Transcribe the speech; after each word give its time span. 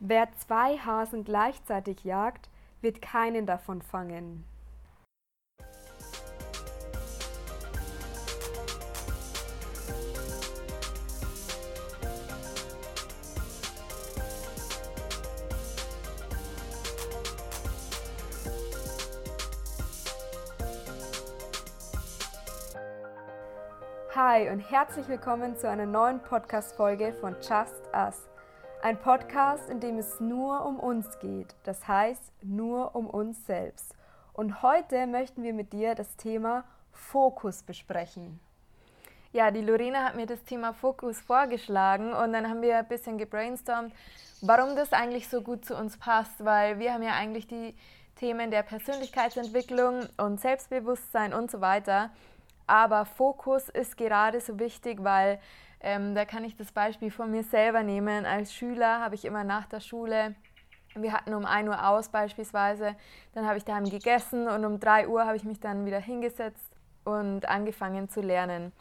Wer 0.00 0.28
zwei 0.36 0.78
Hasen 0.78 1.24
gleichzeitig 1.24 2.04
jagt, 2.04 2.48
wird 2.80 3.02
keinen 3.02 3.46
davon 3.46 3.82
fangen. 3.82 4.44
Hi 24.14 24.48
und 24.50 24.60
herzlich 24.60 25.08
willkommen 25.08 25.56
zu 25.56 25.68
einer 25.68 25.86
neuen 25.86 26.20
Podcast-Folge 26.20 27.14
von 27.20 27.34
Just 27.40 27.82
Us. 27.92 28.28
Ein 28.80 28.96
Podcast, 28.96 29.68
in 29.68 29.80
dem 29.80 29.98
es 29.98 30.20
nur 30.20 30.64
um 30.64 30.78
uns 30.78 31.18
geht, 31.18 31.56
das 31.64 31.88
heißt 31.88 32.22
nur 32.42 32.94
um 32.94 33.10
uns 33.10 33.44
selbst. 33.44 33.92
Und 34.32 34.62
heute 34.62 35.08
möchten 35.08 35.42
wir 35.42 35.52
mit 35.52 35.72
dir 35.72 35.96
das 35.96 36.14
Thema 36.16 36.62
Fokus 36.92 37.64
besprechen. 37.64 38.38
Ja, 39.32 39.50
die 39.50 39.62
Lorena 39.62 40.04
hat 40.04 40.14
mir 40.14 40.26
das 40.26 40.44
Thema 40.44 40.72
Fokus 40.74 41.20
vorgeschlagen 41.20 42.12
und 42.12 42.32
dann 42.32 42.48
haben 42.48 42.62
wir 42.62 42.78
ein 42.78 42.86
bisschen 42.86 43.18
gebrainstormt, 43.18 43.92
warum 44.42 44.76
das 44.76 44.92
eigentlich 44.92 45.28
so 45.28 45.42
gut 45.42 45.64
zu 45.64 45.76
uns 45.76 45.98
passt, 45.98 46.44
weil 46.44 46.78
wir 46.78 46.94
haben 46.94 47.02
ja 47.02 47.14
eigentlich 47.14 47.48
die 47.48 47.74
Themen 48.14 48.52
der 48.52 48.62
Persönlichkeitsentwicklung 48.62 50.06
und 50.18 50.40
Selbstbewusstsein 50.40 51.34
und 51.34 51.50
so 51.50 51.60
weiter. 51.60 52.10
Aber 52.68 53.06
Fokus 53.06 53.68
ist 53.70 53.96
gerade 53.96 54.40
so 54.40 54.60
wichtig, 54.60 55.02
weil 55.02 55.40
ähm, 55.80 56.14
da 56.14 56.24
kann 56.24 56.44
ich 56.44 56.56
das 56.56 56.72
Beispiel 56.72 57.10
von 57.10 57.30
mir 57.30 57.44
selber 57.44 57.82
nehmen. 57.82 58.26
Als 58.26 58.52
Schüler 58.52 59.00
habe 59.00 59.14
ich 59.14 59.24
immer 59.24 59.44
nach 59.44 59.66
der 59.66 59.80
Schule, 59.80 60.34
wir 60.94 61.12
hatten 61.12 61.34
um 61.34 61.44
1 61.44 61.68
Uhr 61.68 61.88
aus 61.88 62.08
beispielsweise, 62.08 62.96
dann 63.34 63.46
habe 63.46 63.58
ich 63.58 63.64
daheim 63.64 63.84
gegessen 63.84 64.48
und 64.48 64.64
um 64.64 64.80
3 64.80 65.08
Uhr 65.08 65.26
habe 65.26 65.36
ich 65.36 65.44
mich 65.44 65.60
dann 65.60 65.86
wieder 65.86 66.00
hingesetzt 66.00 66.72
und 67.04 67.48
angefangen 67.48 68.08
zu 68.08 68.20
lernen. 68.20 68.72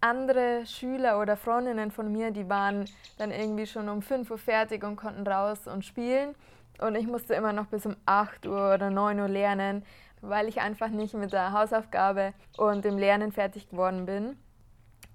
Andere 0.00 0.66
Schüler 0.66 1.18
oder 1.18 1.36
Freundinnen 1.36 1.90
von 1.90 2.12
mir, 2.12 2.30
die 2.30 2.48
waren 2.50 2.84
dann 3.16 3.30
irgendwie 3.30 3.66
schon 3.66 3.88
um 3.88 4.02
5 4.02 4.30
Uhr 4.30 4.38
fertig 4.38 4.84
und 4.84 4.96
konnten 4.96 5.26
raus 5.26 5.66
und 5.66 5.84
spielen. 5.84 6.34
Und 6.78 6.94
ich 6.96 7.06
musste 7.06 7.34
immer 7.34 7.52
noch 7.52 7.66
bis 7.66 7.86
um 7.86 7.96
8 8.04 8.46
Uhr 8.46 8.74
oder 8.74 8.90
9 8.90 9.18
Uhr 9.20 9.28
lernen, 9.28 9.84
weil 10.20 10.48
ich 10.48 10.60
einfach 10.60 10.88
nicht 10.88 11.14
mit 11.14 11.32
der 11.32 11.52
Hausaufgabe 11.52 12.34
und 12.58 12.84
dem 12.84 12.98
Lernen 12.98 13.32
fertig 13.32 13.70
geworden 13.70 14.04
bin. 14.04 14.36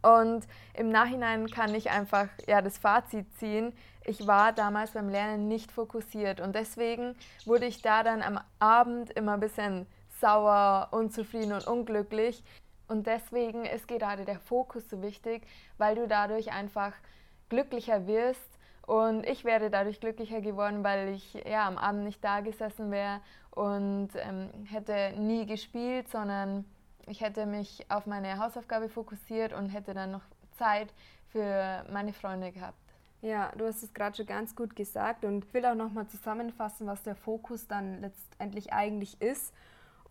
Und 0.01 0.47
im 0.73 0.89
Nachhinein 0.89 1.47
kann 1.47 1.75
ich 1.75 1.91
einfach 1.91 2.27
ja, 2.47 2.61
das 2.61 2.77
Fazit 2.77 3.25
ziehen, 3.37 3.73
ich 4.05 4.25
war 4.25 4.53
damals 4.53 4.91
beim 4.91 5.09
Lernen 5.09 5.47
nicht 5.47 5.71
fokussiert 5.71 6.39
und 6.39 6.55
deswegen 6.55 7.15
wurde 7.45 7.65
ich 7.65 7.81
da 7.81 8.01
dann 8.01 8.23
am 8.23 8.39
Abend 8.57 9.11
immer 9.11 9.33
ein 9.33 9.39
bisschen 9.39 9.85
sauer, 10.19 10.87
unzufrieden 10.91 11.53
und 11.53 11.67
unglücklich. 11.67 12.43
Und 12.87 13.05
deswegen 13.05 13.65
ist 13.65 13.87
gerade 13.87 14.25
der 14.25 14.39
Fokus 14.39 14.89
so 14.89 15.01
wichtig, 15.01 15.45
weil 15.77 15.95
du 15.95 16.07
dadurch 16.07 16.51
einfach 16.51 16.93
glücklicher 17.49 18.07
wirst. 18.07 18.49
Und 18.87 19.27
ich 19.27 19.45
wäre 19.45 19.69
dadurch 19.69 19.99
glücklicher 19.99 20.41
geworden, 20.41 20.83
weil 20.83 21.09
ich 21.09 21.35
ja 21.47 21.67
am 21.67 21.77
Abend 21.77 22.05
nicht 22.05 22.23
da 22.23 22.39
gesessen 22.39 22.89
wäre 22.89 23.21
und 23.51 24.09
ähm, 24.15 24.49
hätte 24.65 25.13
nie 25.19 25.45
gespielt, 25.45 26.09
sondern 26.09 26.65
ich 27.07 27.21
hätte 27.21 27.45
mich 27.45 27.85
auf 27.89 28.05
meine 28.05 28.37
Hausaufgabe 28.39 28.89
fokussiert 28.89 29.53
und 29.53 29.69
hätte 29.69 29.93
dann 29.93 30.11
noch 30.11 30.23
Zeit 30.57 30.93
für 31.31 31.85
meine 31.91 32.13
Freunde 32.13 32.51
gehabt. 32.51 32.77
Ja, 33.21 33.51
du 33.57 33.65
hast 33.65 33.83
es 33.83 33.93
gerade 33.93 34.15
schon 34.15 34.25
ganz 34.25 34.55
gut 34.55 34.75
gesagt 34.75 35.25
und 35.25 35.45
ich 35.45 35.53
will 35.53 35.65
auch 35.65 35.75
nochmal 35.75 36.07
zusammenfassen, 36.07 36.87
was 36.87 37.03
der 37.03 37.15
Fokus 37.15 37.67
dann 37.67 38.01
letztendlich 38.01 38.71
eigentlich 38.71 39.21
ist. 39.21 39.53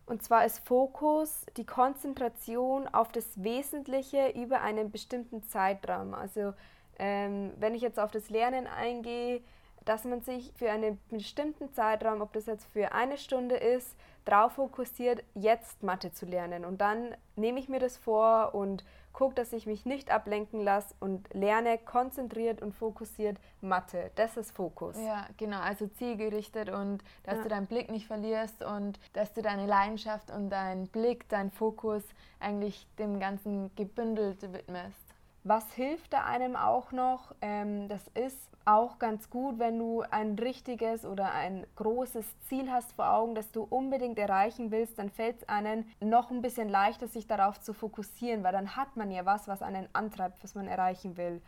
Und 0.04 0.22
zwar 0.22 0.44
ist 0.44 0.66
Fokus 0.66 1.44
die 1.56 1.66
Konzentration 1.66 2.88
auf 2.88 3.12
das 3.12 3.42
Wesentliche 3.42 4.30
über 4.30 4.60
einen 4.60 4.90
bestimmten 4.90 5.42
Zeitraum. 5.42 6.14
Also 6.14 6.54
ähm, 6.98 7.52
wenn 7.58 7.74
ich 7.74 7.82
jetzt 7.82 7.98
auf 7.98 8.10
das 8.10 8.30
Lernen 8.30 8.66
eingehe, 8.66 9.42
dass 9.84 10.04
man 10.04 10.20
sich 10.20 10.52
für 10.56 10.70
einen 10.70 10.98
bestimmten 11.10 11.72
Zeitraum, 11.72 12.20
ob 12.20 12.32
das 12.34 12.46
jetzt 12.46 12.66
für 12.72 12.92
eine 12.92 13.16
Stunde 13.16 13.56
ist, 13.56 13.96
darauf 14.28 14.52
fokussiert, 14.52 15.24
jetzt 15.34 15.82
Mathe 15.82 16.12
zu 16.12 16.26
lernen. 16.26 16.64
Und 16.64 16.80
dann 16.80 17.14
nehme 17.36 17.58
ich 17.58 17.68
mir 17.68 17.80
das 17.80 17.96
vor 17.96 18.54
und 18.54 18.84
gucke, 19.14 19.34
dass 19.34 19.52
ich 19.52 19.66
mich 19.66 19.86
nicht 19.86 20.10
ablenken 20.10 20.60
lasse 20.60 20.94
und 21.00 21.32
lerne 21.32 21.78
konzentriert 21.78 22.60
und 22.60 22.72
fokussiert 22.72 23.38
Mathe. 23.60 24.10
Das 24.16 24.36
ist 24.36 24.52
Fokus. 24.52 24.96
Ja, 25.00 25.26
genau, 25.38 25.60
also 25.60 25.86
zielgerichtet 25.86 26.68
und 26.68 27.02
dass 27.24 27.38
ja. 27.38 27.42
du 27.42 27.48
deinen 27.48 27.66
Blick 27.66 27.90
nicht 27.90 28.06
verlierst 28.06 28.62
und 28.62 29.00
dass 29.14 29.32
du 29.32 29.42
deine 29.42 29.66
Leidenschaft 29.66 30.30
und 30.30 30.50
deinen 30.50 30.88
Blick, 30.88 31.28
deinen 31.30 31.50
Fokus 31.50 32.02
eigentlich 32.38 32.86
dem 32.98 33.18
Ganzen 33.18 33.74
gebündelt 33.76 34.42
widmest. 34.52 35.07
Was 35.44 35.72
hilft 35.72 36.12
da 36.12 36.24
einem 36.24 36.56
auch 36.56 36.92
noch? 36.92 37.34
Ähm, 37.40 37.88
das 37.88 38.06
ist 38.08 38.38
auch 38.64 38.98
ganz 38.98 39.30
gut, 39.30 39.58
wenn 39.58 39.78
du 39.78 40.02
ein 40.10 40.38
richtiges 40.38 41.06
oder 41.06 41.32
ein 41.32 41.66
großes 41.76 42.26
Ziel 42.48 42.70
hast 42.70 42.92
vor 42.92 43.10
Augen, 43.10 43.34
das 43.34 43.50
du 43.50 43.62
unbedingt 43.62 44.18
erreichen 44.18 44.70
willst, 44.70 44.98
dann 44.98 45.08
fällt 45.08 45.38
es 45.38 45.48
einem 45.48 45.86
noch 46.00 46.30
ein 46.30 46.42
bisschen 46.42 46.68
leichter, 46.68 47.08
sich 47.08 47.26
darauf 47.26 47.60
zu 47.60 47.72
fokussieren, 47.72 48.44
weil 48.44 48.52
dann 48.52 48.76
hat 48.76 48.96
man 48.96 49.10
ja 49.10 49.24
was, 49.24 49.48
was 49.48 49.62
einen 49.62 49.88
antreibt, 49.94 50.42
was 50.44 50.54
man 50.54 50.66
erreichen 50.66 51.16
will. 51.16 51.40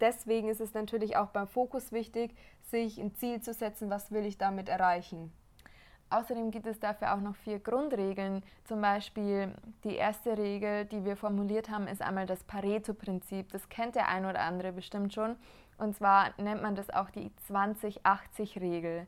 Deswegen 0.00 0.48
ist 0.48 0.60
es 0.60 0.74
natürlich 0.74 1.16
auch 1.16 1.28
beim 1.28 1.46
Fokus 1.46 1.92
wichtig, 1.92 2.34
sich 2.62 2.98
ein 2.98 3.14
Ziel 3.14 3.40
zu 3.40 3.54
setzen, 3.54 3.88
was 3.88 4.10
will 4.10 4.26
ich 4.26 4.36
damit 4.36 4.68
erreichen. 4.68 5.32
Außerdem 6.08 6.52
gibt 6.52 6.66
es 6.66 6.78
dafür 6.78 7.14
auch 7.14 7.20
noch 7.20 7.34
vier 7.36 7.58
Grundregeln. 7.58 8.42
Zum 8.64 8.80
Beispiel 8.80 9.52
die 9.82 9.96
erste 9.96 10.38
Regel, 10.38 10.84
die 10.84 11.04
wir 11.04 11.16
formuliert 11.16 11.68
haben, 11.68 11.88
ist 11.88 12.00
einmal 12.00 12.26
das 12.26 12.44
Pareto-Prinzip. 12.44 13.50
Das 13.50 13.68
kennt 13.68 13.96
der 13.96 14.08
ein 14.08 14.24
oder 14.24 14.40
andere 14.40 14.72
bestimmt 14.72 15.12
schon. 15.12 15.36
Und 15.78 15.96
zwar 15.96 16.30
nennt 16.38 16.62
man 16.62 16.76
das 16.76 16.90
auch 16.90 17.10
die 17.10 17.30
20-80-Regel. 17.50 19.06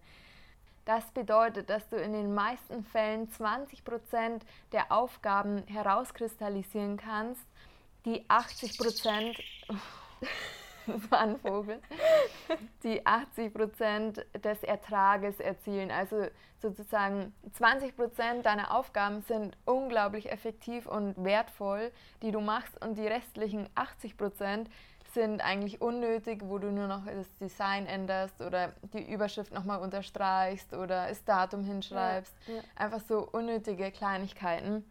Das 0.85 1.05
bedeutet, 1.13 1.71
dass 1.71 1.89
du 1.89 1.97
in 1.97 2.13
den 2.13 2.35
meisten 2.35 2.83
Fällen 2.83 3.29
20% 3.29 4.41
der 4.73 4.91
Aufgaben 4.91 5.63
herauskristallisieren 5.67 6.97
kannst, 6.97 7.43
die 8.07 8.25
80% 8.29 9.37
das 9.69 9.79
war 11.11 11.21
ein 11.21 11.37
Vogel, 11.39 11.81
die 12.83 13.05
80% 13.07 14.25
des 14.39 14.63
Ertrages 14.63 15.41
erzielen. 15.41 15.91
Also 15.91 16.27
sozusagen 16.61 17.35
20% 17.59 18.43
deiner 18.43 18.75
Aufgaben 18.75 19.23
sind 19.23 19.57
unglaublich 19.65 20.31
effektiv 20.31 20.87
und 20.87 21.15
wertvoll, 21.23 21.93
die 22.23 22.31
du 22.31 22.41
machst, 22.41 22.83
und 22.85 22.99
die 22.99 23.07
restlichen 23.07 23.69
80% 23.75 24.67
sind 25.15 25.41
eigentlich 25.41 25.81
unnötig, 25.81 26.43
wo 26.45 26.59
du 26.59 26.71
nur 26.71 26.87
noch 26.87 27.07
das 27.07 27.35
Design 27.39 27.87
änderst 27.87 28.41
oder 28.43 28.75
die 28.93 29.11
Überschrift 29.11 29.53
nochmal 29.53 29.81
unterstreichst 29.81 30.75
oder 30.75 31.09
das 31.09 31.25
Datum 31.25 31.65
hinschreibst. 31.65 32.35
Ja, 32.47 32.55
ja. 32.55 32.61
Einfach 32.77 33.01
so 33.01 33.27
unnötige 33.33 33.91
Kleinigkeiten. 33.91 34.85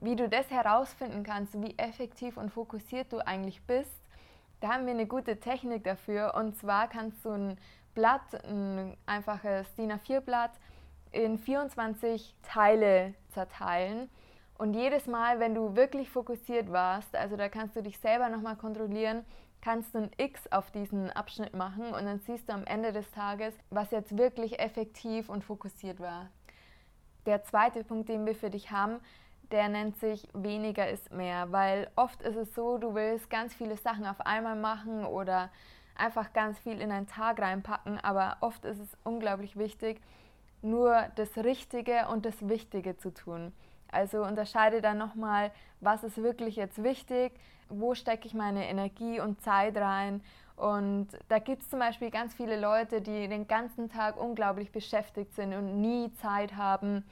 Wie 0.00 0.16
du 0.16 0.28
das 0.28 0.50
herausfinden 0.50 1.22
kannst, 1.22 1.60
wie 1.62 1.78
effektiv 1.78 2.36
und 2.36 2.50
fokussiert 2.50 3.12
du 3.12 3.26
eigentlich 3.26 3.62
bist, 3.62 4.01
da 4.62 4.68
haben 4.68 4.86
wir 4.86 4.94
eine 4.94 5.06
gute 5.06 5.40
Technik 5.40 5.82
dafür. 5.82 6.34
Und 6.36 6.56
zwar 6.56 6.88
kannst 6.88 7.24
du 7.24 7.30
ein 7.30 7.58
Blatt, 7.94 8.22
ein 8.44 8.96
einfaches 9.06 9.74
DIN 9.74 9.92
A4-Blatt, 9.92 10.52
in 11.10 11.36
24 11.36 12.34
Teile 12.42 13.14
zerteilen. 13.30 14.08
Und 14.56 14.74
jedes 14.74 15.06
Mal, 15.06 15.40
wenn 15.40 15.56
du 15.56 15.74
wirklich 15.74 16.08
fokussiert 16.08 16.70
warst, 16.70 17.16
also 17.16 17.36
da 17.36 17.48
kannst 17.48 17.74
du 17.74 17.82
dich 17.82 17.98
selber 17.98 18.28
nochmal 18.28 18.56
kontrollieren, 18.56 19.24
kannst 19.60 19.94
du 19.94 19.98
ein 19.98 20.10
X 20.16 20.50
auf 20.52 20.70
diesen 20.70 21.10
Abschnitt 21.10 21.54
machen 21.54 21.86
und 21.86 22.04
dann 22.04 22.20
siehst 22.20 22.48
du 22.48 22.52
am 22.52 22.64
Ende 22.64 22.92
des 22.92 23.10
Tages, 23.10 23.54
was 23.70 23.90
jetzt 23.90 24.16
wirklich 24.16 24.60
effektiv 24.60 25.28
und 25.28 25.42
fokussiert 25.42 25.98
war. 25.98 26.30
Der 27.26 27.42
zweite 27.42 27.82
Punkt, 27.82 28.08
den 28.08 28.26
wir 28.26 28.36
für 28.36 28.50
dich 28.50 28.70
haben, 28.70 29.00
der 29.52 29.68
nennt 29.68 29.98
sich 30.00 30.26
weniger 30.32 30.88
ist 30.88 31.12
mehr, 31.12 31.52
weil 31.52 31.90
oft 31.94 32.22
ist 32.22 32.36
es 32.36 32.54
so, 32.54 32.78
du 32.78 32.94
willst 32.94 33.30
ganz 33.30 33.54
viele 33.54 33.76
Sachen 33.76 34.06
auf 34.06 34.20
einmal 34.22 34.56
machen 34.56 35.04
oder 35.04 35.50
einfach 35.96 36.32
ganz 36.32 36.58
viel 36.58 36.80
in 36.80 36.90
einen 36.90 37.06
Tag 37.06 37.40
reinpacken, 37.40 37.98
aber 38.02 38.38
oft 38.40 38.64
ist 38.64 38.80
es 38.80 38.88
unglaublich 39.04 39.56
wichtig, 39.56 40.00
nur 40.62 41.04
das 41.16 41.36
Richtige 41.36 42.08
und 42.10 42.24
das 42.24 42.48
Wichtige 42.48 42.96
zu 42.96 43.12
tun. 43.12 43.52
Also 43.90 44.24
unterscheide 44.24 44.80
dann 44.80 44.96
nochmal, 44.96 45.50
was 45.80 46.02
ist 46.02 46.22
wirklich 46.22 46.56
jetzt 46.56 46.82
wichtig, 46.82 47.32
wo 47.68 47.94
stecke 47.94 48.26
ich 48.26 48.34
meine 48.34 48.66
Energie 48.68 49.20
und 49.20 49.42
Zeit 49.42 49.76
rein. 49.76 50.22
Und 50.56 51.08
da 51.28 51.38
gibt 51.38 51.62
es 51.62 51.70
zum 51.70 51.78
Beispiel 51.78 52.10
ganz 52.10 52.34
viele 52.34 52.58
Leute, 52.58 53.00
die 53.00 53.28
den 53.28 53.46
ganzen 53.46 53.90
Tag 53.90 54.16
unglaublich 54.16 54.72
beschäftigt 54.72 55.34
sind 55.34 55.54
und 55.54 55.80
nie 55.80 56.12
Zeit 56.14 56.56
haben, 56.56 57.04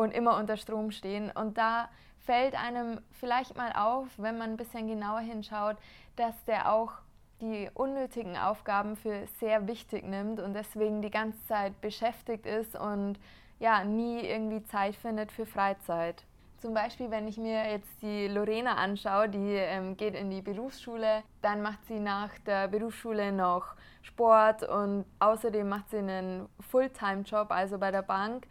und 0.00 0.12
immer 0.12 0.36
unter 0.36 0.56
Strom 0.56 0.90
stehen. 0.90 1.30
Und 1.30 1.58
da 1.58 1.88
fällt 2.18 2.54
einem 2.54 3.00
vielleicht 3.12 3.56
mal 3.56 3.72
auf, 3.72 4.08
wenn 4.16 4.38
man 4.38 4.50
ein 4.50 4.56
bisschen 4.56 4.86
genauer 4.86 5.20
hinschaut, 5.20 5.76
dass 6.16 6.44
der 6.44 6.72
auch 6.72 6.92
die 7.40 7.70
unnötigen 7.74 8.36
Aufgaben 8.36 8.96
für 8.96 9.26
sehr 9.38 9.66
wichtig 9.66 10.04
nimmt 10.04 10.40
und 10.40 10.54
deswegen 10.54 11.00
die 11.00 11.10
ganze 11.10 11.42
Zeit 11.46 11.80
beschäftigt 11.80 12.44
ist 12.46 12.76
und 12.76 13.18
ja, 13.58 13.84
nie 13.84 14.20
irgendwie 14.20 14.62
Zeit 14.64 14.94
findet 14.94 15.32
für 15.32 15.46
Freizeit. 15.46 16.24
Zum 16.58 16.74
Beispiel, 16.74 17.10
wenn 17.10 17.26
ich 17.26 17.38
mir 17.38 17.70
jetzt 17.70 18.02
die 18.02 18.28
Lorena 18.28 18.74
anschaue, 18.74 19.30
die 19.30 19.54
ähm, 19.54 19.96
geht 19.96 20.14
in 20.14 20.30
die 20.30 20.42
Berufsschule, 20.42 21.22
dann 21.40 21.62
macht 21.62 21.86
sie 21.86 21.98
nach 21.98 22.30
der 22.40 22.68
Berufsschule 22.68 23.32
noch 23.32 23.74
Sport 24.02 24.62
und 24.68 25.06
außerdem 25.20 25.66
macht 25.66 25.88
sie 25.90 25.98
einen 25.98 26.48
Fulltime-Job, 26.70 27.50
also 27.50 27.78
bei 27.78 27.90
der 27.90 28.02
Bank. 28.02 28.46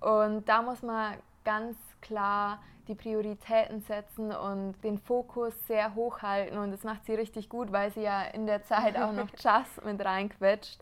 Und 0.00 0.48
da 0.48 0.62
muss 0.62 0.82
man 0.82 1.14
ganz 1.44 1.76
klar 2.00 2.60
die 2.88 2.94
Prioritäten 2.94 3.80
setzen 3.82 4.32
und 4.32 4.74
den 4.82 4.98
Fokus 4.98 5.54
sehr 5.66 5.94
hoch 5.94 6.22
halten. 6.22 6.58
Und 6.58 6.72
das 6.72 6.82
macht 6.82 7.04
sie 7.06 7.14
richtig 7.14 7.48
gut, 7.48 7.70
weil 7.72 7.92
sie 7.92 8.02
ja 8.02 8.22
in 8.22 8.46
der 8.46 8.64
Zeit 8.64 8.96
auch 8.96 9.12
noch 9.12 9.28
Jazz 9.38 9.80
mit 9.84 10.04
reinquetscht. 10.04 10.80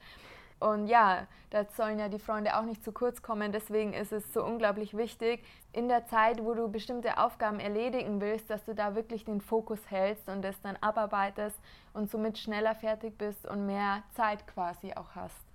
Und 0.61 0.89
ja, 0.89 1.27
da 1.51 1.65
sollen 1.77 1.99
ja 1.99 2.09
die 2.09 2.19
Freunde 2.19 2.57
auch 2.57 2.65
nicht 2.65 2.83
zu 2.83 2.93
kurz 2.93 3.23
kommen. 3.23 3.53
Deswegen 3.53 3.93
ist 3.93 4.13
es 4.13 4.33
so 4.33 4.45
unglaublich 4.45 4.97
wichtig, 4.97 5.45
in 5.73 5.89
der 5.89 6.07
Zeit, 6.07 6.43
wo 6.43 6.55
du 6.55 6.69
bestimmte 6.69 7.19
Aufgaben 7.19 7.61
erledigen 7.61 8.21
willst, 8.21 8.51
dass 8.51 8.65
du 8.65 8.75
da 8.75 8.95
wirklich 8.95 9.25
den 9.25 9.41
Fokus 9.41 9.79
hältst 9.91 10.29
und 10.29 10.43
das 10.43 10.61
dann 10.63 10.77
abarbeitest 10.81 11.59
und 11.93 12.11
somit 12.11 12.39
schneller 12.39 12.75
fertig 12.75 13.17
bist 13.19 13.47
und 13.47 13.67
mehr 13.67 14.03
Zeit 14.15 14.47
quasi 14.47 14.93
auch 14.95 15.15
hast. 15.15 15.48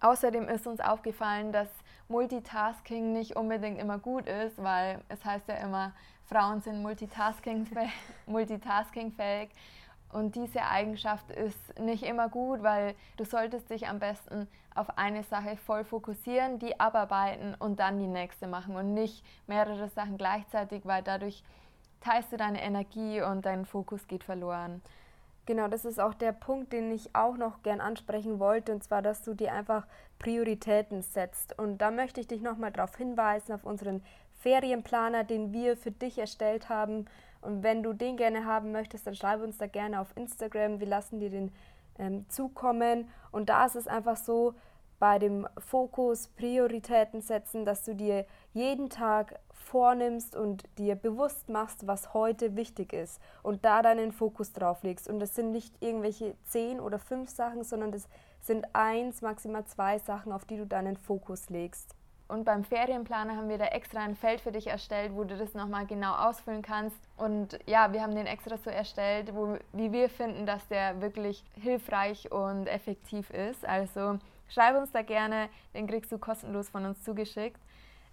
Außerdem 0.00 0.48
ist 0.48 0.66
uns 0.66 0.80
aufgefallen, 0.80 1.52
dass 1.52 1.68
Multitasking 2.08 3.12
nicht 3.12 3.36
unbedingt 3.36 3.78
immer 3.78 3.98
gut 3.98 4.26
ist, 4.26 4.62
weil 4.62 5.00
es 5.08 5.24
heißt 5.24 5.48
ja 5.48 5.56
immer, 5.56 5.92
Frauen 6.26 6.60
sind 6.60 6.82
multitaskingfähig. 6.82 7.90
multitaskingfähig 8.26 9.50
und 10.12 10.34
diese 10.36 10.62
Eigenschaft 10.62 11.30
ist 11.30 11.78
nicht 11.78 12.02
immer 12.04 12.28
gut, 12.28 12.62
weil 12.62 12.94
du 13.16 13.24
solltest 13.24 13.70
dich 13.70 13.88
am 13.88 13.98
besten 13.98 14.48
auf 14.74 14.98
eine 14.98 15.24
Sache 15.24 15.56
voll 15.56 15.84
fokussieren, 15.84 16.58
die 16.58 16.78
abarbeiten 16.78 17.54
und 17.58 17.80
dann 17.80 17.98
die 17.98 18.06
nächste 18.06 18.46
machen 18.46 18.76
und 18.76 18.94
nicht 18.94 19.24
mehrere 19.46 19.88
Sachen 19.88 20.16
gleichzeitig, 20.16 20.82
weil 20.84 21.02
dadurch 21.02 21.42
teilst 22.00 22.32
du 22.32 22.36
deine 22.36 22.62
Energie 22.62 23.20
und 23.20 23.44
dein 23.44 23.66
Fokus 23.66 24.06
geht 24.06 24.22
verloren. 24.22 24.80
Genau, 25.46 25.68
das 25.68 25.84
ist 25.84 26.00
auch 26.00 26.14
der 26.14 26.32
Punkt, 26.32 26.72
den 26.72 26.90
ich 26.90 27.14
auch 27.14 27.36
noch 27.36 27.62
gern 27.62 27.80
ansprechen 27.80 28.40
wollte, 28.40 28.72
und 28.72 28.82
zwar, 28.82 29.00
dass 29.00 29.22
du 29.22 29.32
dir 29.32 29.52
einfach 29.52 29.86
Prioritäten 30.18 31.02
setzt. 31.02 31.56
Und 31.56 31.78
da 31.78 31.92
möchte 31.92 32.20
ich 32.20 32.26
dich 32.26 32.42
nochmal 32.42 32.72
darauf 32.72 32.96
hinweisen, 32.96 33.52
auf 33.52 33.64
unseren 33.64 34.02
Ferienplaner, 34.40 35.22
den 35.22 35.52
wir 35.52 35.76
für 35.76 35.92
dich 35.92 36.18
erstellt 36.18 36.68
haben. 36.68 37.06
Und 37.42 37.62
wenn 37.62 37.84
du 37.84 37.92
den 37.92 38.16
gerne 38.16 38.44
haben 38.44 38.72
möchtest, 38.72 39.06
dann 39.06 39.14
schreib 39.14 39.40
uns 39.40 39.56
da 39.56 39.68
gerne 39.68 40.00
auf 40.00 40.16
Instagram. 40.16 40.80
Wir 40.80 40.88
lassen 40.88 41.20
dir 41.20 41.30
den 41.30 41.52
ähm, 41.98 42.28
zukommen. 42.28 43.08
Und 43.30 43.48
da 43.48 43.66
ist 43.66 43.76
es 43.76 43.86
einfach 43.86 44.16
so, 44.16 44.54
bei 44.98 45.18
dem 45.18 45.46
Fokus 45.58 46.28
Prioritäten 46.28 47.20
setzen, 47.20 47.64
dass 47.64 47.84
du 47.84 47.94
dir 47.94 48.24
jeden 48.52 48.88
Tag 48.88 49.38
vornimmst 49.52 50.36
und 50.36 50.62
dir 50.78 50.94
bewusst 50.94 51.48
machst, 51.48 51.86
was 51.86 52.14
heute 52.14 52.56
wichtig 52.56 52.92
ist 52.92 53.20
und 53.42 53.64
da 53.64 53.82
deinen 53.82 54.12
Fokus 54.12 54.52
drauf 54.52 54.82
legst. 54.82 55.08
Und 55.08 55.18
das 55.18 55.34
sind 55.34 55.50
nicht 55.50 55.74
irgendwelche 55.80 56.34
zehn 56.44 56.80
oder 56.80 56.98
fünf 56.98 57.30
Sachen, 57.30 57.64
sondern 57.64 57.92
das 57.92 58.08
sind 58.40 58.66
eins, 58.74 59.22
maximal 59.22 59.64
zwei 59.64 59.98
Sachen, 59.98 60.32
auf 60.32 60.44
die 60.44 60.56
du 60.56 60.66
deinen 60.66 60.96
Fokus 60.96 61.50
legst. 61.50 61.94
Und 62.28 62.44
beim 62.44 62.64
Ferienplaner 62.64 63.36
haben 63.36 63.48
wir 63.48 63.58
da 63.58 63.66
extra 63.66 64.00
ein 64.00 64.16
Feld 64.16 64.40
für 64.40 64.50
dich 64.50 64.66
erstellt, 64.66 65.14
wo 65.14 65.22
du 65.22 65.36
das 65.36 65.54
nochmal 65.54 65.86
genau 65.86 66.12
ausfüllen 66.12 66.62
kannst. 66.62 66.96
Und 67.16 67.58
ja, 67.66 67.92
wir 67.92 68.02
haben 68.02 68.16
den 68.16 68.26
extra 68.26 68.56
so 68.56 68.68
erstellt, 68.68 69.32
wo, 69.34 69.56
wie 69.72 69.92
wir 69.92 70.08
finden, 70.08 70.44
dass 70.44 70.66
der 70.66 71.00
wirklich 71.00 71.44
hilfreich 71.60 72.32
und 72.32 72.66
effektiv 72.66 73.30
ist. 73.30 73.66
Also 73.66 74.18
schreib 74.48 74.76
uns 74.76 74.92
da 74.92 75.02
gerne, 75.02 75.48
den 75.74 75.86
kriegst 75.86 76.12
du 76.12 76.18
kostenlos 76.18 76.68
von 76.68 76.84
uns 76.84 77.02
zugeschickt. 77.02 77.60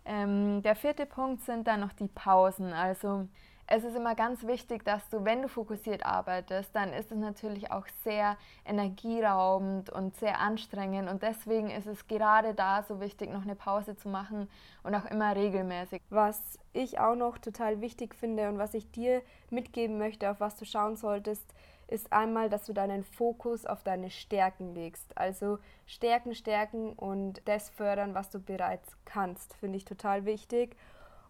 Ähm, 0.05 0.61
der 0.63 0.75
vierte 0.75 1.05
Punkt 1.05 1.43
sind 1.43 1.67
dann 1.67 1.79
noch 1.79 1.93
die 1.93 2.07
Pausen. 2.07 2.73
Also 2.73 3.27
es 3.65 3.83
ist 3.85 3.95
immer 3.95 4.13
ganz 4.13 4.45
wichtig, 4.45 4.83
dass 4.83 5.07
du, 5.09 5.23
wenn 5.23 5.41
du 5.41 5.47
fokussiert 5.47 6.05
arbeitest, 6.05 6.75
dann 6.75 6.91
ist 6.91 7.11
es 7.11 7.17
natürlich 7.17 7.71
auch 7.71 7.87
sehr 8.03 8.37
energieraubend 8.65 9.89
und 9.89 10.15
sehr 10.17 10.39
anstrengend. 10.39 11.09
Und 11.09 11.23
deswegen 11.23 11.69
ist 11.69 11.87
es 11.87 12.07
gerade 12.07 12.53
da 12.53 12.83
so 12.83 12.99
wichtig, 12.99 13.31
noch 13.31 13.43
eine 13.43 13.55
Pause 13.55 13.95
zu 13.95 14.09
machen 14.09 14.49
und 14.83 14.93
auch 14.95 15.05
immer 15.05 15.35
regelmäßig. 15.35 16.01
Was 16.09 16.59
ich 16.73 16.99
auch 16.99 17.15
noch 17.15 17.37
total 17.37 17.79
wichtig 17.79 18.15
finde 18.15 18.49
und 18.49 18.57
was 18.57 18.73
ich 18.73 18.91
dir 18.91 19.21
mitgeben 19.49 19.97
möchte, 19.97 20.29
auf 20.29 20.41
was 20.41 20.57
du 20.57 20.65
schauen 20.65 20.97
solltest, 20.97 21.53
ist 21.87 22.11
einmal, 22.11 22.49
dass 22.49 22.65
du 22.65 22.73
deinen 22.73 23.03
Fokus 23.03 23.65
auf 23.65 23.83
deine 23.83 24.09
Stärken 24.09 24.73
legst. 24.73 25.17
Also 25.17 25.59
Stärken, 25.85 26.35
Stärken 26.35 26.93
und 26.93 27.41
das 27.45 27.69
fördern, 27.69 28.13
was 28.13 28.29
du 28.29 28.39
bereits 28.39 28.95
kannst, 29.05 29.55
finde 29.55 29.77
ich 29.77 29.85
total 29.85 30.25
wichtig. 30.25 30.75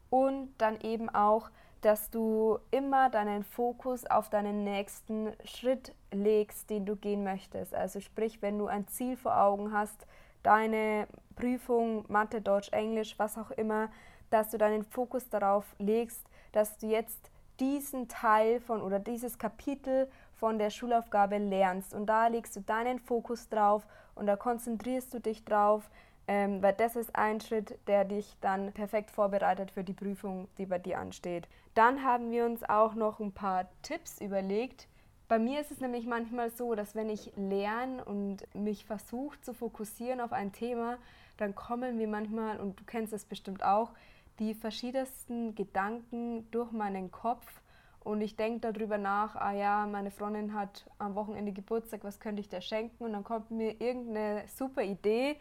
Und 0.10 0.54
dann 0.58 0.80
eben 0.82 1.10
auch, 1.10 1.50
dass 1.82 2.10
du 2.10 2.60
immer 2.72 3.10
deinen 3.10 3.44
Fokus 3.44 4.06
auf 4.06 4.30
deinen 4.30 4.64
nächsten 4.64 5.34
Schritt 5.44 5.94
legst, 6.12 6.70
den 6.70 6.86
du 6.86 6.96
gehen 6.96 7.24
möchtest. 7.24 7.76
Also 7.76 8.00
sprich, 8.00 8.42
wenn 8.42 8.58
du 8.58 8.68
ein 8.68 8.88
Ziel 8.88 9.18
vor 9.18 9.38
Augen 9.38 9.74
hast, 9.74 10.08
deine 10.44 11.08
Prüfung, 11.36 12.06
Mathe, 12.08 12.42
Deutsch, 12.42 12.72
Englisch, 12.72 13.18
was 13.18 13.38
auch 13.38 13.52
immer, 13.52 13.90
dass 14.30 14.50
du 14.50 14.58
deinen 14.58 14.84
Fokus 14.84 15.30
darauf 15.30 15.66
legst, 15.78 16.26
dass 16.54 16.78
du 16.78 16.88
jetzt 16.88 17.30
diesen 17.60 18.08
Teil 18.08 18.60
von 18.62 18.82
oder 18.82 19.00
dieses 19.00 19.38
Kapitel 19.38 20.10
von 20.44 20.60
der 20.60 20.72
Schulaufgabe 20.72 21.38
lernst. 21.38 21.94
Und 21.94 22.08
da 22.08 22.28
legst 22.28 22.54
du 22.58 22.60
deinen 22.60 23.00
Fokus 23.00 23.48
drauf 23.48 23.88
und 24.14 24.26
da 24.26 24.36
konzentrierst 24.36 25.14
du 25.14 25.22
dich 25.22 25.46
drauf, 25.46 25.90
ähm, 26.28 26.62
weil 26.62 26.74
das 26.74 26.98
ist 26.98 27.16
ein 27.16 27.40
Schritt, 27.40 27.80
der 27.88 28.04
dich 28.04 28.36
dann 28.42 28.74
perfekt 28.74 29.10
vorbereitet 29.10 29.72
für 29.72 29.86
die 29.86 29.94
Prüfung, 29.94 30.50
die 30.58 30.66
bei 30.66 30.80
dir 30.80 31.00
ansteht. 31.00 31.48
Dann 31.76 32.04
haben 32.04 32.30
wir 32.30 32.44
uns 32.44 32.62
auch 32.66 32.94
noch 32.94 33.22
ein 33.22 33.32
paar 33.32 33.70
Tipps 33.84 34.20
überlegt. 34.20 34.90
Bei 35.30 35.40
mir 35.40 35.62
ist 35.62 35.72
es 35.72 35.80
nämlich 35.80 36.06
manchmal 36.06 36.50
so, 36.50 36.76
dass 36.76 36.94
wenn 36.94 37.10
ich 37.10 37.32
lerne 37.38 38.04
und 38.04 38.40
mich 38.54 38.84
versuche 38.84 39.40
zu 39.40 39.54
fokussieren 39.54 40.20
auf 40.20 40.34
ein 40.34 40.52
Thema, 40.52 40.98
dann 41.38 41.56
kommen 41.56 41.96
mir 41.96 42.10
manchmal, 42.10 42.60
und 42.60 42.82
du 42.82 42.84
kennst 42.84 43.14
es 43.14 43.24
bestimmt 43.24 43.64
auch, 43.64 43.92
die 44.40 44.54
verschiedensten 44.54 45.56
Gedanken 45.56 46.52
durch 46.52 46.74
meinen 46.74 47.12
Kopf 47.12 47.63
und 48.04 48.22
ich 48.22 48.36
denke 48.36 48.72
darüber 48.72 48.98
nach, 48.98 49.36
ah 49.36 49.54
ja, 49.54 49.86
meine 49.86 50.12
Freundin 50.12 50.54
hat 50.54 50.86
am 50.98 51.16
Wochenende 51.16 51.54
Geburtstag, 51.54 52.04
was 52.04 52.20
könnte 52.20 52.42
ich 52.42 52.50
dir 52.50 52.62
schenken? 52.62 53.04
Und 53.04 53.14
dann 53.14 53.24
kommt 53.24 53.52
mir 53.52 53.80
irgendeine 53.80 54.44
super 54.48 54.84
Idee, 54.84 55.38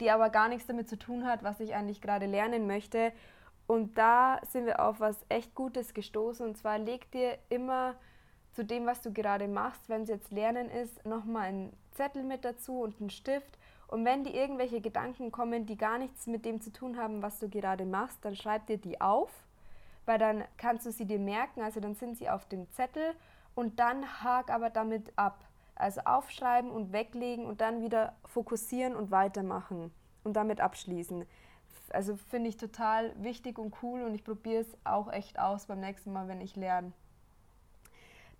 die 0.00 0.10
aber 0.10 0.28
gar 0.28 0.48
nichts 0.48 0.66
damit 0.66 0.88
zu 0.88 0.98
tun 0.98 1.24
hat, 1.24 1.42
was 1.42 1.60
ich 1.60 1.74
eigentlich 1.74 2.02
gerade 2.02 2.26
lernen 2.26 2.66
möchte. 2.66 3.12
Und 3.66 3.96
da 3.96 4.40
sind 4.46 4.66
wir 4.66 4.80
auf 4.80 5.00
was 5.00 5.24
echt 5.28 5.54
Gutes 5.54 5.94
gestoßen. 5.94 6.46
Und 6.46 6.58
zwar 6.58 6.78
leg 6.78 7.10
dir 7.12 7.38
immer 7.48 7.94
zu 8.52 8.64
dem, 8.64 8.86
was 8.86 9.00
du 9.00 9.12
gerade 9.12 9.48
machst, 9.48 9.88
wenn 9.88 10.02
es 10.02 10.08
jetzt 10.08 10.30
Lernen 10.30 10.70
ist, 10.70 11.04
nochmal 11.06 11.44
einen 11.44 11.72
Zettel 11.92 12.22
mit 12.22 12.44
dazu 12.44 12.80
und 12.80 13.00
einen 13.00 13.10
Stift. 13.10 13.58
Und 13.88 14.04
wenn 14.04 14.24
dir 14.24 14.34
irgendwelche 14.34 14.80
Gedanken 14.80 15.32
kommen, 15.32 15.66
die 15.66 15.76
gar 15.76 15.98
nichts 15.98 16.26
mit 16.26 16.44
dem 16.44 16.60
zu 16.60 16.72
tun 16.72 16.96
haben, 16.96 17.22
was 17.22 17.38
du 17.38 17.48
gerade 17.48 17.84
machst, 17.84 18.24
dann 18.24 18.36
schreib 18.36 18.66
dir 18.66 18.78
die 18.78 19.00
auf, 19.00 19.30
weil 20.06 20.18
dann 20.18 20.44
kannst 20.56 20.86
du 20.86 20.92
sie 20.92 21.06
dir 21.06 21.18
merken, 21.18 21.62
also 21.62 21.80
dann 21.80 21.94
sind 21.94 22.18
sie 22.18 22.28
auf 22.28 22.46
dem 22.46 22.70
Zettel 22.72 23.14
und 23.54 23.78
dann 23.78 24.22
hak 24.22 24.50
aber 24.50 24.70
damit 24.70 25.12
ab. 25.16 25.44
Also 25.76 26.02
aufschreiben 26.02 26.70
und 26.70 26.92
weglegen 26.92 27.46
und 27.46 27.60
dann 27.60 27.82
wieder 27.82 28.14
fokussieren 28.26 28.94
und 28.94 29.10
weitermachen 29.10 29.92
und 30.22 30.34
damit 30.34 30.60
abschließen. 30.60 31.26
Also 31.90 32.16
finde 32.16 32.48
ich 32.48 32.56
total 32.56 33.12
wichtig 33.22 33.58
und 33.58 33.74
cool 33.82 34.02
und 34.02 34.14
ich 34.14 34.24
probiere 34.24 34.62
es 34.62 34.68
auch 34.84 35.12
echt 35.12 35.38
aus 35.38 35.66
beim 35.66 35.80
nächsten 35.80 36.12
Mal, 36.12 36.28
wenn 36.28 36.40
ich 36.40 36.54
lerne. 36.54 36.92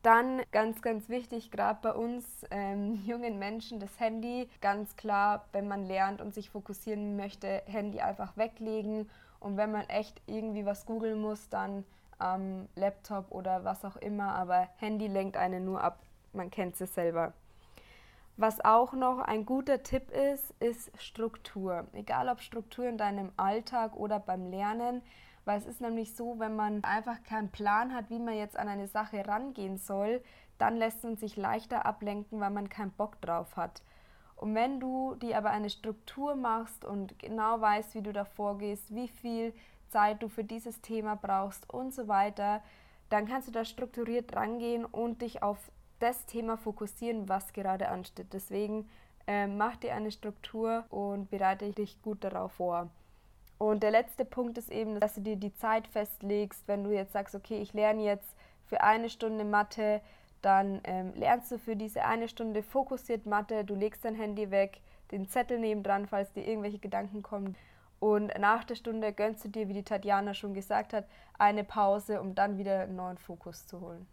Dann 0.05 0.43
ganz, 0.53 0.83
ganz 0.83 1.09
wichtig, 1.09 1.51
gerade 1.51 1.79
bei 1.81 1.93
uns 1.95 2.25
ähm, 2.51 3.03
jungen 3.07 3.39
Menschen, 3.39 3.81
das 3.81 3.99
Handy. 3.99 4.51
Ganz 4.61 4.97
klar, 4.97 5.47
wenn 5.53 5.67
man 5.67 5.87
lernt 5.87 6.21
und 6.21 6.35
sich 6.35 6.51
fokussieren 6.51 7.17
möchte, 7.17 7.63
Handy 7.67 8.01
einfach 8.01 8.37
weglegen. 8.37 9.09
Und 9.45 9.59
wenn 9.59 9.71
man 9.71 9.87
echt 9.91 10.23
irgendwie 10.25 10.65
was 10.65 10.87
googeln 10.87 11.21
muss, 11.21 11.51
dann 11.51 11.85
am 12.19 12.67
Laptop 12.77 13.31
oder 13.31 13.63
was 13.63 13.85
auch 13.85 13.97
immer. 13.97 14.35
Aber 14.35 14.69
Handy 14.79 15.07
lenkt 15.07 15.37
einen 15.37 15.67
nur 15.67 15.83
ab. 15.85 15.99
Man 16.33 16.51
kennt 16.51 16.81
es 16.81 16.95
selber. 16.95 17.35
Was 18.39 18.65
auch 18.65 18.95
noch 18.95 19.19
ein 19.19 19.45
guter 19.45 19.83
Tipp 19.83 20.11
ist, 20.11 20.55
ist 20.61 20.91
Struktur. 20.99 21.87
Egal 21.93 22.31
ob 22.31 22.41
Struktur 22.41 22.87
in 22.87 22.97
deinem 22.97 23.33
Alltag 23.37 23.95
oder 23.97 24.19
beim 24.19 24.51
Lernen. 24.51 25.03
Weil 25.45 25.59
es 25.59 25.67
ist 25.67 25.83
nämlich 25.83 26.17
so, 26.17 26.39
wenn 26.39 26.57
man 26.57 26.83
einfach 26.83 27.23
keinen 27.23 27.51
Plan 27.51 27.93
hat, 27.95 28.09
wie 28.09 28.19
man 28.19 28.39
jetzt 28.39 28.57
an 28.57 28.69
eine 28.69 28.89
Sache 28.89 29.29
rangehen 29.29 29.77
soll, 29.77 30.23
dann 30.57 30.79
lässt 30.79 31.05
man 31.05 31.19
sich 31.19 31.37
leichter 31.37 31.85
ablenken, 31.85 32.41
weil 32.41 32.49
man 32.49 32.71
keinen 32.71 32.93
Bock 32.93 33.21
drauf 33.21 33.59
hat. 33.59 33.83
Und 34.45 34.55
wenn 34.55 34.79
du 34.79 35.15
dir 35.15 35.39
aber 35.39 35.53
eine 35.53 35.71
Struktur 35.71 36.35
machst 36.35 36.85
und 36.85 37.19
genau 37.19 37.63
weißt, 37.63 37.95
wie 37.95 38.03
du 38.03 38.13
da 38.13 38.27
vorgehst, 38.27 38.95
wie 38.95 39.09
viel 39.09 39.55
Zeit 39.89 40.23
du 40.23 40.29
für 40.29 40.45
dieses 40.45 40.83
Thema 40.83 41.15
brauchst 41.17 41.73
und 41.73 41.95
so 41.95 42.09
weiter, 42.09 42.63
dann 43.09 43.27
kannst 43.27 43.49
du 43.49 43.53
da 43.53 43.65
strukturiert 43.65 44.37
rangehen 44.37 44.85
und 44.85 45.23
dich 45.23 45.43
auf 45.43 45.57
das 45.99 46.27
Thema 46.27 46.59
fokussieren, 46.59 47.27
was 47.27 47.55
gerade 47.55 47.89
ansteht. 47.89 48.35
Deswegen 48.35 48.87
äh, 49.27 49.47
mach 49.47 49.77
dir 49.77 49.95
eine 49.95 50.11
Struktur 50.11 50.85
und 50.91 51.31
bereite 51.31 51.71
dich 51.71 52.03
gut 52.03 52.23
darauf 52.23 52.53
vor. 52.53 52.91
Und 53.57 53.83
der 53.83 53.93
letzte 53.93 54.27
Punkt 54.27 54.59
ist 54.59 54.71
eben, 54.71 55.01
dass 55.01 55.15
du 55.15 55.23
dir 55.23 55.37
die 55.37 55.55
Zeit 55.55 55.87
festlegst, 55.87 56.69
wenn 56.69 56.85
du 56.85 56.91
jetzt 56.91 57.15
sagst, 57.15 57.35
okay, 57.35 57.63
ich 57.63 57.73
lerne 57.73 58.03
jetzt 58.03 58.37
für 58.67 58.83
eine 58.83 59.09
Stunde 59.09 59.47
Mathe, 59.47 60.03
dann 60.45 60.81
ähm, 60.85 61.13
lernst 61.15 61.51
du 61.51 61.59
für 61.59 61.77
diese 61.77 62.05
eine 62.05 62.29
Stunde 62.29 62.63
fokussiert 62.63 63.27
Mathe, 63.27 63.65
du 63.65 63.75
legst 63.75 64.05
dein 64.05 64.15
Handy 64.15 64.51
weg, 64.51 64.81
den 65.11 65.29
Zettel 65.29 65.59
nebendran, 65.59 66.07
falls 66.07 66.33
dir 66.33 66.47
irgendwelche 66.47 66.79
Gedanken 66.79 67.23
kommen. 67.23 67.57
Und 68.01 68.39
nach 68.39 68.65
der 68.65 68.75
Stunde 68.75 69.13
gönnst 69.13 69.45
du 69.45 69.49
dir, 69.49 69.69
wie 69.69 69.73
die 69.73 69.83
Tatjana 69.83 70.35
schon 70.35 70.53
gesagt 70.53 70.93
hat, 70.93 71.07
eine 71.39 71.65
Pause, 71.65 72.21
um 72.21 72.35
dann 72.35 72.59
wieder 72.59 72.81
einen 72.81 72.97
neuen 72.97 73.19
Fokus 73.19 73.67
zu 73.67 73.81
holen. 73.81 74.07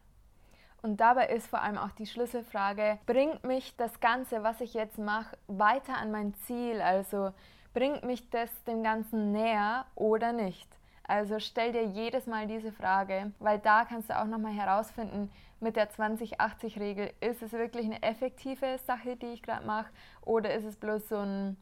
Und 0.81 1.01
dabei 1.01 1.27
ist 1.27 1.47
vor 1.47 1.61
allem 1.61 1.77
auch 1.77 1.91
die 1.91 2.07
Schlüsselfrage, 2.07 2.97
bringt 3.05 3.43
mich 3.43 3.75
das 3.77 3.99
Ganze, 3.99 4.43
was 4.43 4.61
ich 4.61 4.73
jetzt 4.73 4.97
mache, 4.97 5.37
weiter 5.47 5.97
an 5.97 6.11
mein 6.11 6.33
Ziel? 6.33 6.81
Also 6.81 7.31
bringt 7.73 8.03
mich 8.03 8.29
das 8.29 8.49
dem 8.63 8.81
Ganzen 8.81 9.31
näher 9.31 9.85
oder 9.95 10.33
nicht? 10.33 10.67
Also 11.11 11.39
stell 11.39 11.73
dir 11.73 11.83
jedes 11.83 12.25
Mal 12.25 12.47
diese 12.47 12.71
Frage, 12.71 13.33
weil 13.39 13.59
da 13.59 13.83
kannst 13.83 14.09
du 14.09 14.17
auch 14.17 14.23
nochmal 14.23 14.53
herausfinden, 14.53 15.29
mit 15.59 15.75
der 15.75 15.91
2080-Regel, 15.91 17.11
ist 17.19 17.41
es 17.43 17.51
wirklich 17.51 17.85
eine 17.85 18.01
effektive 18.01 18.77
Sache, 18.87 19.17
die 19.17 19.33
ich 19.33 19.43
gerade 19.43 19.65
mache, 19.65 19.91
oder 20.21 20.53
ist 20.53 20.63
es 20.63 20.77
bloß 20.77 21.09
so 21.09 21.17
ein 21.17 21.57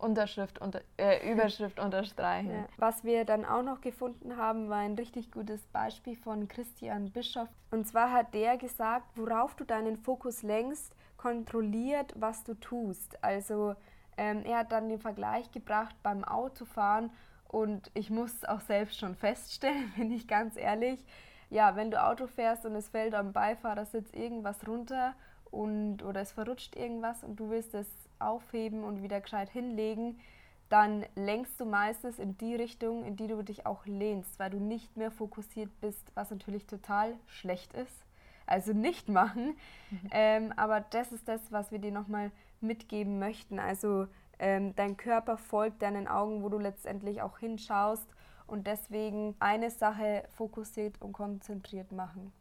Unterschrift 0.00 0.60
unter, 0.60 0.80
äh, 0.96 1.30
Überschrift 1.32 1.78
unterstreichen. 1.78 2.50
Ja. 2.50 2.66
Was 2.76 3.04
wir 3.04 3.24
dann 3.24 3.44
auch 3.44 3.62
noch 3.62 3.82
gefunden 3.82 4.36
haben, 4.36 4.68
war 4.68 4.78
ein 4.78 4.96
richtig 4.96 5.30
gutes 5.30 5.64
Beispiel 5.68 6.16
von 6.16 6.48
Christian 6.48 7.12
Bischoff. 7.12 7.48
Und 7.70 7.86
zwar 7.86 8.10
hat 8.10 8.34
der 8.34 8.56
gesagt, 8.56 9.06
worauf 9.14 9.54
du 9.54 9.62
deinen 9.62 9.96
Fokus 9.96 10.42
lenkst, 10.42 10.92
kontrolliert, 11.16 12.14
was 12.16 12.42
du 12.42 12.54
tust. 12.54 13.22
Also 13.22 13.76
ähm, 14.16 14.42
er 14.44 14.58
hat 14.58 14.72
dann 14.72 14.88
den 14.88 14.98
Vergleich 14.98 15.52
gebracht 15.52 15.94
beim 16.02 16.24
Autofahren 16.24 17.12
und 17.48 17.90
ich 17.94 18.10
muss 18.10 18.44
auch 18.44 18.60
selbst 18.60 18.98
schon 18.98 19.16
feststellen, 19.16 19.92
bin 19.96 20.12
ich 20.12 20.28
ganz 20.28 20.56
ehrlich. 20.56 21.04
Ja, 21.50 21.76
wenn 21.76 21.90
du 21.90 22.02
Auto 22.02 22.26
fährst 22.26 22.66
und 22.66 22.76
es 22.76 22.88
fällt 22.88 23.14
am 23.14 23.32
Beifahrersitz 23.32 24.10
irgendwas 24.12 24.68
runter 24.68 25.14
und 25.50 26.02
oder 26.02 26.20
es 26.20 26.32
verrutscht 26.32 26.76
irgendwas 26.76 27.24
und 27.24 27.40
du 27.40 27.48
willst 27.48 27.74
es 27.74 27.88
aufheben 28.18 28.84
und 28.84 29.02
wieder 29.02 29.20
gescheit 29.20 29.48
hinlegen, 29.48 30.20
dann 30.68 31.06
lenkst 31.14 31.58
du 31.58 31.64
meistens 31.64 32.18
in 32.18 32.36
die 32.36 32.54
Richtung, 32.54 33.04
in 33.04 33.16
die 33.16 33.26
du 33.26 33.42
dich 33.42 33.64
auch 33.64 33.86
lehnst, 33.86 34.38
weil 34.38 34.50
du 34.50 34.58
nicht 34.58 34.96
mehr 34.98 35.10
fokussiert 35.10 35.70
bist, 35.80 36.12
was 36.14 36.30
natürlich 36.30 36.66
total 36.66 37.14
schlecht 37.26 37.72
ist. 37.72 38.04
Also 38.44 38.72
nicht 38.72 39.08
machen. 39.08 39.56
Mhm. 39.90 40.10
Ähm, 40.10 40.52
aber 40.56 40.80
das 40.80 41.12
ist 41.12 41.28
das, 41.28 41.40
was 41.50 41.70
wir 41.70 41.78
dir 41.78 41.92
nochmal 41.92 42.30
mitgeben 42.60 43.18
möchten. 43.18 43.58
Also 43.58 44.06
ähm, 44.38 44.74
dein 44.76 44.96
Körper 44.96 45.36
folgt 45.36 45.82
deinen 45.82 46.08
Augen, 46.08 46.42
wo 46.42 46.48
du 46.48 46.58
letztendlich 46.58 47.22
auch 47.22 47.38
hinschaust 47.38 48.06
und 48.46 48.66
deswegen 48.66 49.36
eine 49.38 49.70
Sache 49.70 50.24
fokussiert 50.36 51.00
und 51.00 51.12
konzentriert 51.12 51.92
machen. 51.92 52.32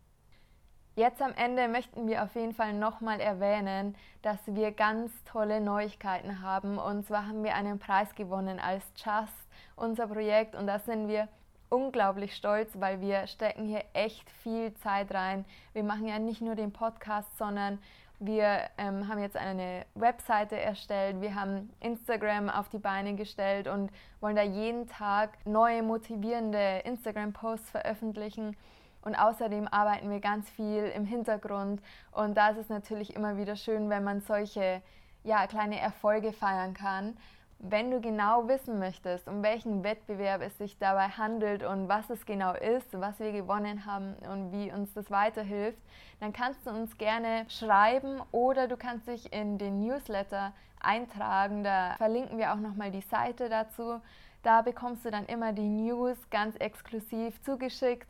Jetzt 0.95 1.21
am 1.21 1.33
Ende 1.35 1.67
möchten 1.67 2.07
wir 2.07 2.23
auf 2.23 2.33
jeden 2.33 2.55
Fall 2.55 2.73
nochmal 2.73 3.19
erwähnen, 3.19 3.95
dass 4.23 4.39
wir 4.47 4.71
ganz 4.71 5.11
tolle 5.25 5.61
Neuigkeiten 5.61 6.41
haben. 6.41 6.79
Und 6.79 7.05
zwar 7.05 7.27
haben 7.27 7.43
wir 7.43 7.53
einen 7.53 7.77
Preis 7.77 8.15
gewonnen 8.15 8.59
als 8.59 8.83
Just, 8.95 9.47
unser 9.75 10.07
Projekt. 10.07 10.55
Und 10.55 10.65
da 10.65 10.79
sind 10.79 11.07
wir 11.07 11.27
unglaublich 11.69 12.35
stolz, 12.35 12.71
weil 12.79 12.99
wir 12.99 13.27
stecken 13.27 13.67
hier 13.67 13.83
echt 13.93 14.27
viel 14.41 14.73
Zeit 14.75 15.13
rein. 15.13 15.45
Wir 15.73 15.83
machen 15.83 16.07
ja 16.07 16.17
nicht 16.17 16.41
nur 16.41 16.55
den 16.55 16.73
Podcast, 16.73 17.29
sondern 17.37 17.77
wir 18.19 18.61
ähm, 18.77 19.07
haben 19.07 19.19
jetzt 19.19 19.37
eine 19.37 19.85
Webseite 19.93 20.59
erstellt, 20.59 21.21
wir 21.21 21.35
haben 21.35 21.69
Instagram 21.79 22.49
auf 22.49 22.67
die 22.69 22.79
Beine 22.79 23.15
gestellt 23.15 23.67
und 23.67 23.91
wollen 24.21 24.35
da 24.35 24.41
jeden 24.41 24.87
Tag 24.87 25.37
neue 25.45 25.83
motivierende 25.83 26.79
Instagram-Posts 26.85 27.69
veröffentlichen. 27.69 28.55
Und 29.03 29.15
außerdem 29.15 29.67
arbeiten 29.67 30.09
wir 30.09 30.19
ganz 30.19 30.49
viel 30.49 30.83
im 30.95 31.05
Hintergrund. 31.05 31.81
Und 32.11 32.35
da 32.35 32.49
ist 32.49 32.57
es 32.57 32.69
natürlich 32.69 33.15
immer 33.15 33.37
wieder 33.37 33.55
schön, 33.55 33.89
wenn 33.89 34.03
man 34.03 34.21
solche 34.21 34.81
ja, 35.23 35.45
kleine 35.47 35.79
Erfolge 35.79 36.33
feiern 36.33 36.73
kann. 36.73 37.15
Wenn 37.59 37.89
du 37.89 37.99
genau 37.99 38.47
wissen 38.47 38.77
möchtest, 38.77 39.27
um 39.27 39.41
welchen 39.41 39.83
Wettbewerb 39.83 40.41
es 40.41 40.57
sich 40.59 40.77
dabei 40.77 41.09
handelt 41.09 41.63
und 41.63 41.89
was 41.89 42.07
es 42.11 42.25
genau 42.25 42.53
ist, 42.53 42.87
was 42.93 43.19
wir 43.19 43.31
gewonnen 43.31 43.85
haben 43.85 44.13
und 44.31 44.51
wie 44.51 44.71
uns 44.71 44.93
das 44.93 45.09
weiterhilft, 45.09 45.79
dann 46.19 46.33
kannst 46.33 46.65
du 46.67 46.69
uns 46.69 46.97
gerne 46.97 47.45
schreiben 47.49 48.21
oder 48.31 48.67
du 48.67 48.77
kannst 48.77 49.07
dich 49.07 49.33
in 49.33 49.57
den 49.57 49.79
Newsletter 49.79 50.53
eintragen. 50.79 51.63
Da 51.63 51.95
verlinken 51.97 52.37
wir 52.37 52.53
auch 52.53 52.59
nochmal 52.59 52.91
die 52.91 53.01
Seite 53.01 53.49
dazu. 53.49 54.01
Da 54.43 54.61
bekommst 54.61 55.03
du 55.03 55.09
dann 55.09 55.25
immer 55.25 55.51
die 55.51 55.67
News 55.67 56.17
ganz 56.29 56.55
exklusiv 56.57 57.41
zugeschickt 57.41 58.07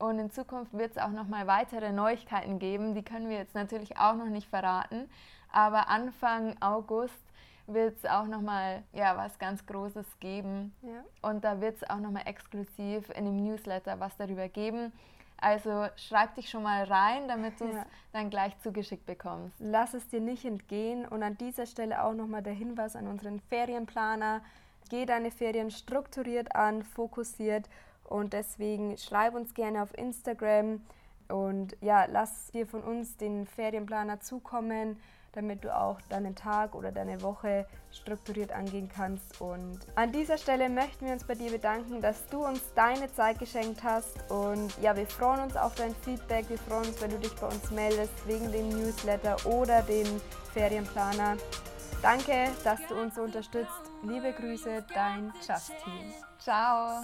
und 0.00 0.18
in 0.18 0.30
Zukunft 0.30 0.76
wird 0.76 0.92
es 0.92 0.98
auch 0.98 1.10
noch 1.10 1.28
mal 1.28 1.46
weitere 1.46 1.92
Neuigkeiten 1.92 2.58
geben. 2.58 2.94
Die 2.94 3.02
können 3.02 3.28
wir 3.28 3.36
jetzt 3.36 3.54
natürlich 3.54 3.98
auch 3.98 4.16
noch 4.16 4.26
nicht 4.26 4.48
verraten. 4.48 5.08
Aber 5.52 5.88
Anfang 5.88 6.56
August 6.60 7.14
wird 7.72 7.96
es 7.98 8.04
auch 8.04 8.26
noch 8.26 8.40
mal 8.40 8.82
ja, 8.92 9.16
was 9.16 9.38
ganz 9.38 9.64
Großes 9.66 10.06
geben. 10.20 10.74
Ja. 10.82 11.28
Und 11.28 11.44
da 11.44 11.60
wird 11.60 11.76
es 11.76 11.88
auch 11.88 11.98
noch 11.98 12.10
mal 12.10 12.22
exklusiv 12.26 13.10
in 13.10 13.24
dem 13.24 13.44
Newsletter 13.44 14.00
was 14.00 14.16
darüber 14.16 14.48
geben. 14.48 14.92
Also 15.38 15.86
schreib 15.96 16.34
dich 16.34 16.50
schon 16.50 16.62
mal 16.62 16.84
rein, 16.84 17.26
damit 17.26 17.58
du 17.60 17.64
es 17.64 17.74
ja. 17.74 17.86
dann 18.12 18.28
gleich 18.28 18.58
zugeschickt 18.60 19.06
bekommst. 19.06 19.56
Lass 19.58 19.94
es 19.94 20.06
dir 20.08 20.20
nicht 20.20 20.44
entgehen. 20.44 21.06
Und 21.06 21.22
an 21.22 21.38
dieser 21.38 21.66
Stelle 21.66 22.04
auch 22.04 22.12
noch 22.12 22.26
mal 22.26 22.42
der 22.42 22.52
Hinweis 22.52 22.94
an 22.94 23.06
unseren 23.06 23.40
Ferienplaner. 23.40 24.42
Geh 24.90 25.06
deine 25.06 25.30
Ferien 25.30 25.70
strukturiert 25.70 26.54
an, 26.54 26.82
fokussiert 26.82 27.68
und 28.04 28.32
deswegen 28.32 28.98
schreib 28.98 29.34
uns 29.34 29.54
gerne 29.54 29.82
auf 29.82 29.96
Instagram 29.96 30.80
und 31.28 31.76
ja, 31.80 32.06
lass 32.06 32.50
dir 32.50 32.66
von 32.66 32.82
uns 32.82 33.16
den 33.16 33.46
Ferienplaner 33.46 34.20
zukommen, 34.20 35.00
damit 35.32 35.64
du 35.64 35.74
auch 35.74 36.00
deinen 36.08 36.34
Tag 36.34 36.74
oder 36.74 36.92
deine 36.92 37.22
Woche 37.22 37.66
strukturiert 37.92 38.52
angehen 38.52 38.88
kannst. 38.94 39.40
Und 39.40 39.78
an 39.94 40.12
dieser 40.12 40.38
Stelle 40.38 40.68
möchten 40.68 41.06
wir 41.06 41.12
uns 41.12 41.24
bei 41.24 41.34
dir 41.34 41.50
bedanken, 41.50 42.00
dass 42.00 42.26
du 42.26 42.44
uns 42.44 42.60
deine 42.74 43.12
Zeit 43.12 43.38
geschenkt 43.38 43.82
hast. 43.82 44.30
Und 44.30 44.76
ja, 44.80 44.96
wir 44.96 45.06
freuen 45.06 45.40
uns 45.40 45.56
auf 45.56 45.74
dein 45.74 45.94
Feedback. 45.94 46.48
Wir 46.48 46.58
freuen 46.58 46.86
uns, 46.86 47.00
wenn 47.00 47.10
du 47.10 47.18
dich 47.18 47.34
bei 47.36 47.46
uns 47.46 47.70
meldest 47.70 48.26
wegen 48.26 48.50
dem 48.50 48.68
Newsletter 48.70 49.36
oder 49.46 49.82
dem 49.82 50.06
Ferienplaner. 50.52 51.36
Danke, 52.02 52.48
dass 52.64 52.80
du 52.88 52.94
uns 52.94 53.14
so 53.14 53.22
unterstützt. 53.22 53.70
Liebe 54.02 54.32
Grüße, 54.32 54.84
dein 54.94 55.32
Just 55.46 55.72
Team. 55.84 56.12
Ciao. 56.38 57.02